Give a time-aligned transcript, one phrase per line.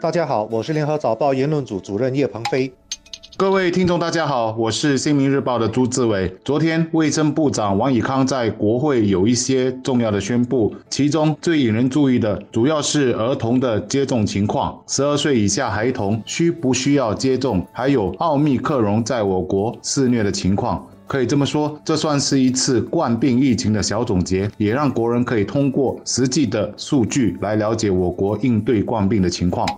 [0.00, 2.72] 大家好，我是联合早报言论组主任叶鹏飞。
[3.36, 6.32] 各位听众，大家好，我是新民日报的朱志伟。
[6.44, 20.86] 昨天，卫生部长王以康在国会有一些重要的宣布，其中最引人注意的，主要是儿童的接种情况，十二岁以下孩童需不需要接种，还有奥密克戎在我国肆虐的情况。
[21.06, 29.68] 可以这么说，这算是一次冠病疫情的小总结，也让国人可以通过实际的数据来了解我国应对冠病的情况。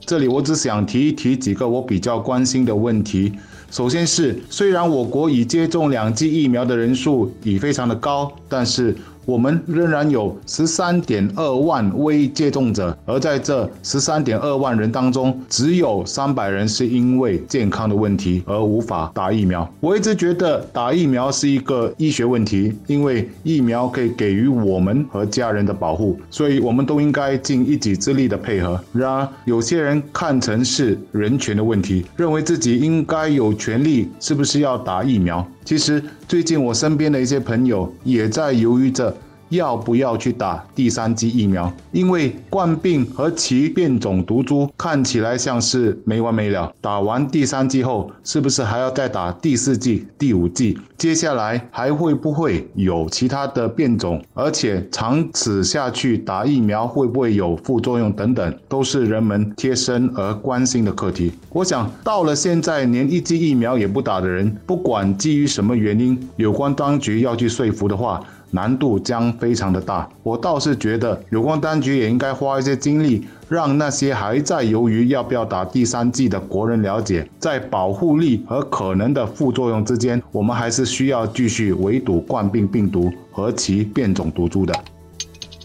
[0.00, 3.32] 这里我只想提一提几个我比较关心的问题。
[3.70, 8.96] 首先是，虽然我国已接种两剂疫苗的人数已非常的高，但是。
[9.30, 19.72] 我们仍然有十三点二万未接种者，而在这十三点二万人当中，只有三百人是因为健康的问题而无法打疫苗。
[19.78, 28.80] 我一直觉得打疫苗是一个医学问题，因为疫苗可以给予我们和家人的保护，所以我们都应该尽一己之力的配合。
[28.92, 35.46] 然而，有些人看成是人权的问题，认为自己应该有权利，是不是要打疫苗？
[35.62, 39.14] 其实，最近我身边的一些朋友也在犹豫着。
[39.50, 41.72] 要不要去打第三剂疫苗？
[41.92, 46.72] 因为冠病和其变种毒株看起来像是没完没了。
[46.80, 50.78] 打完第三剂后，是不是还要再打第四剂、第五剂？
[50.96, 54.22] 接下来还会不会有其他的变种？
[54.34, 58.12] 而且长此下去，打疫苗会不会有副作用？
[58.12, 61.32] 等等，都是人们贴身而关心的课题。
[61.50, 68.20] 我想到了现在，连一剂疫苗也不打的人，不管基于什么原因，有关当局要去说服的话。
[68.52, 84.74] 难度将非常的大，我倒是觉得有关当局也应该花一些精力，让那些还在犹豫要不要打第三剂的国人了解，在保护力和可能的副作用之间，我们还是需要继续围堵冠病病毒和其变种毒株的。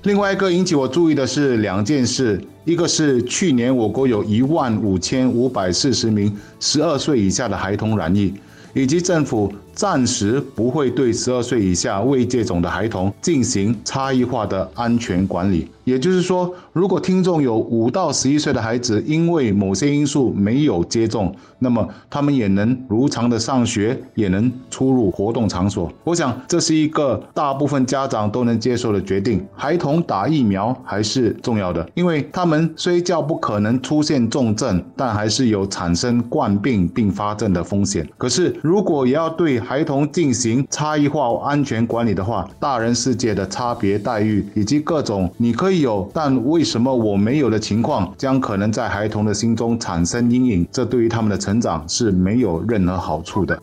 [0.03, 8.31] 另外一个引起我注意的是两件事，一个是去年我国有一万五千五百四十名十二岁以下的孩童染疫，
[8.75, 9.51] 以及政府。
[9.75, 15.69] 暂时不会对十二岁以下未接种的孩童进行差异化的安全管理。
[15.83, 25.91] 也就是说，如果听众有五到十一岁的孩子，因为某些因素没有接种，那么他们也能如常的上学，也能出入活动场所。
[26.03, 29.45] 我想这是一个大部分家长都能接受的决定。
[29.53, 38.09] 孩童打疫苗还是重要的，因为他们虽叫不可能出现重症，但还是有产生冠病并发症的风险。
[38.17, 53.59] 可是如果也要对孩童进行差异化安全管理的话，大人世界的差别待遇以及各种你可以有，但为什么我没有的情况，将可能在孩童的心中产生阴影，这对于他们的成长是没有任何好处的。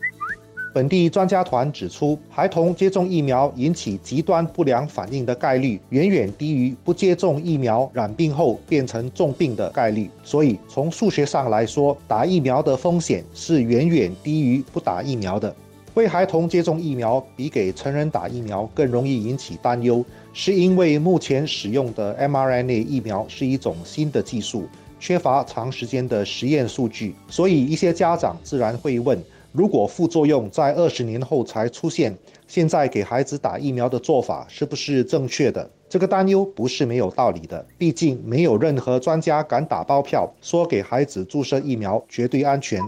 [0.73, 10.09] 本地专家团指出，孩童接种疫苗引起极端不良反应的概率远远低于不接种疫苗染病后变成重病的概率。
[10.23, 15.55] 所以，从数学上来说，打疫苗的风险是远远低于不打疫苗的。
[15.95, 24.67] 为孩童接种疫苗比给成人打疫苗更容易引起担忧，是因为目前使用的 mRNA 疫苗是一种新的技术，
[24.99, 29.21] 缺乏长时间的实验数据，所以一些家长自然会问：
[29.51, 32.17] 如果副作用在二十年后才出现，
[32.47, 35.69] 现在给孩子打疫苗的做法是不是正确的？
[35.87, 42.81] 这个担忧不是没有道理的，毕竟没有任何专家敢打包票说给孩子注射疫苗绝对安全。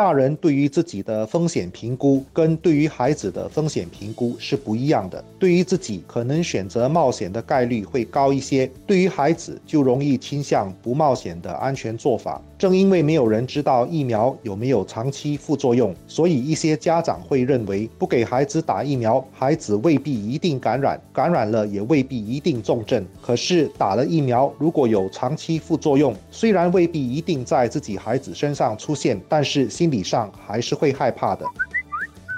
[0.00, 5.22] 大人对于自己的风险评估跟对于孩子的风险评估是不一样的。
[5.38, 12.40] 对于自己可能选择冒险的概率会高一些，对于孩子就容易倾向不冒险的安全做法。
[12.60, 23.02] 正因为没有人知道疫苗有没有长期副作用，所以一些家长会认为不给孩子打疫苗，孩子未必一定感染，感染了也未必一定重症。
[23.22, 29.70] 可是打了疫苗，如果有长期副作用，虽然未必一定在自己孩子身上出现，但是。
[29.70, 31.46] 心理上还是会害怕的。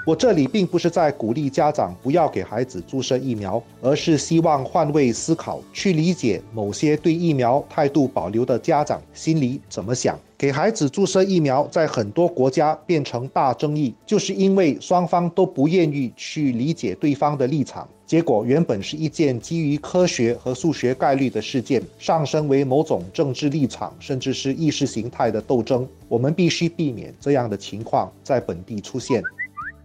[0.05, 10.19] 我这里并不是在鼓励家长不要给孩子注射疫苗，而是希望换位思考，去理解某些对疫苗态度保留的家长心里怎么想。
[10.37, 17.87] 给孩子注射疫苗，在很多国家变成大争议，就是因为双方都不愿意去理解对方的立场。
[18.05, 25.87] 结果原本是一件基于科学和数学概率的事件，上升为某种政治立场，甚至是意识形态的斗争。
[26.09, 29.23] 我们必须避免这样的情况在本地出现。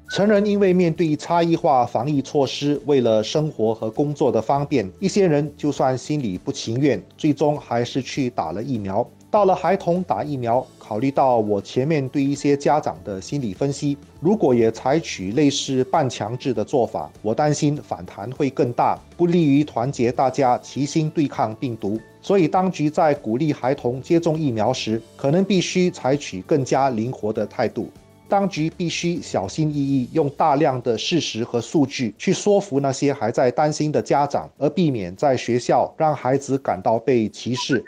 [0.08, 9.06] 成人因为面对差异化防疫措施，为了生活和工作的方便，一些人就算心里不情愿，最终还是去打了疫苗。
[9.30, 22.00] 到了孩童打疫苗，考虑到我前面对一些家长的心理分析，如果也采取类似半强制的做法，我担心反弹会更大，不利于团结大家齐心对抗病毒。
[22.22, 27.90] 所以，当局在鼓励孩童接种疫苗时，可能必须采取更加灵活的态度。
[28.28, 37.82] 当局必须小心翼翼，用大量的事实和数据去说服那些还在担心的家长，而避免在学校让孩子感到被歧视。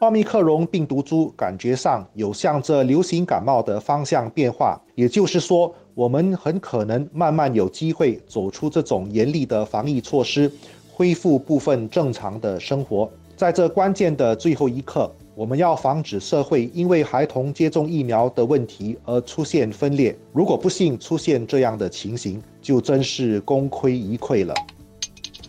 [0.00, 10.50] 奥密克戎病毒株感觉上有向着流行感冒的方向变化，也就是说，我们很可能慢慢有机会走出这种严厉的防疫措施，
[10.92, 13.08] 恢复部分正常的生活。
[13.36, 20.14] 在这关键的最后一刻，我们要防止社会因为孩童接种疫苗的问题而出现分裂。
[20.32, 24.54] 如果不幸出现这样的情形，就真是功亏一篑了。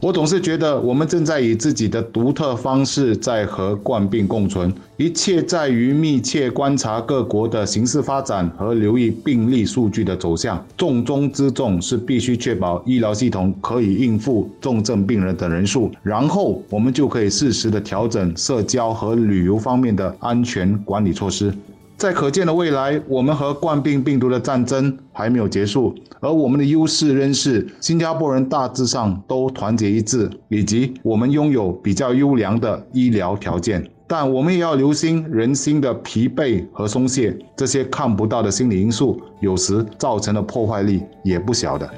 [0.04, 4.70] 我总是觉得，我们正在以自己的独特方式在和冠病共存。
[4.98, 10.62] 一切在于密切观察各国的形势发展和留意病例数据的走向。
[10.76, 21.54] 重中之重是必须确保医疗系统可以应付重症病人的人数，然后我们就可以适时的调整社交和旅游方面的安全管理措施。
[21.98, 33.90] 在可见的未来，我们和冠病病毒的战争还没有结束，而我们的优势仍是新加坡人大致上都团结一致，以及我们拥有比较优良的医疗条件。
[34.06, 41.90] 但我们也要留心人心的疲惫和松懈，这些看不到的心理因素，有时造成的破坏力也不小的。